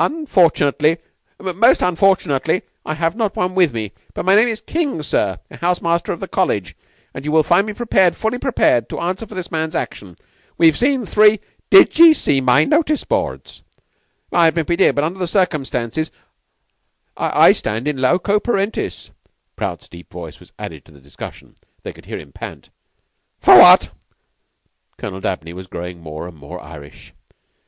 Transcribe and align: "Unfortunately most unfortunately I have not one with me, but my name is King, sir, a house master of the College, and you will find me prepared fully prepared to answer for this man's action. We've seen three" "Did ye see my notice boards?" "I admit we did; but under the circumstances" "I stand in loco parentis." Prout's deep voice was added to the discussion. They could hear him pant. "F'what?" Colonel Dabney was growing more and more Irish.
"Unfortunately 0.00 0.98
most 1.38 1.82
unfortunately 1.82 2.62
I 2.84 2.94
have 2.94 3.14
not 3.14 3.36
one 3.36 3.54
with 3.54 3.72
me, 3.72 3.92
but 4.12 4.24
my 4.24 4.34
name 4.34 4.48
is 4.48 4.60
King, 4.60 5.04
sir, 5.04 5.38
a 5.52 5.56
house 5.58 5.80
master 5.80 6.12
of 6.12 6.18
the 6.18 6.26
College, 6.26 6.74
and 7.14 7.24
you 7.24 7.30
will 7.30 7.44
find 7.44 7.64
me 7.64 7.72
prepared 7.72 8.16
fully 8.16 8.38
prepared 8.38 8.88
to 8.88 8.98
answer 8.98 9.24
for 9.24 9.36
this 9.36 9.52
man's 9.52 9.76
action. 9.76 10.16
We've 10.56 10.76
seen 10.76 11.06
three" 11.06 11.38
"Did 11.70 11.96
ye 11.96 12.12
see 12.12 12.40
my 12.40 12.64
notice 12.64 13.04
boards?" 13.04 13.62
"I 14.32 14.48
admit 14.48 14.68
we 14.68 14.74
did; 14.74 14.96
but 14.96 15.04
under 15.04 15.20
the 15.20 15.28
circumstances" 15.28 16.10
"I 17.16 17.52
stand 17.52 17.86
in 17.86 17.98
loco 17.98 18.40
parentis." 18.40 19.12
Prout's 19.54 19.88
deep 19.88 20.12
voice 20.12 20.40
was 20.40 20.52
added 20.58 20.84
to 20.86 20.90
the 20.92 21.00
discussion. 21.00 21.54
They 21.84 21.92
could 21.92 22.06
hear 22.06 22.18
him 22.18 22.32
pant. 22.32 22.70
"F'what?" 23.40 23.90
Colonel 24.96 25.20
Dabney 25.20 25.52
was 25.52 25.68
growing 25.68 26.00
more 26.00 26.26
and 26.26 26.36
more 26.36 26.58
Irish. 26.58 27.14